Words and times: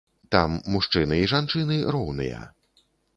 Там 0.35 0.53
мужчыны 0.75 1.19
і 1.25 1.27
жанчыны 1.33 1.77
роўныя. 1.97 2.39